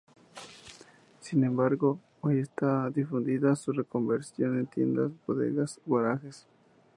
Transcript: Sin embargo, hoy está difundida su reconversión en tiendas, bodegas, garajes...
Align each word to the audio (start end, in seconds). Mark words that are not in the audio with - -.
Sin 1.19 1.43
embargo, 1.43 1.99
hoy 2.21 2.39
está 2.39 2.89
difundida 2.89 3.55
su 3.55 3.71
reconversión 3.71 4.57
en 4.57 4.65
tiendas, 4.65 5.11
bodegas, 5.27 5.79
garajes... 5.85 6.47